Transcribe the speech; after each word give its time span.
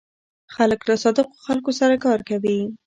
خلک 0.55 0.79
له 0.89 0.95
صادقو 1.03 1.41
خلکو 1.45 1.71
سره 1.79 1.95
کار 2.05 2.19
کوي. 2.29 2.57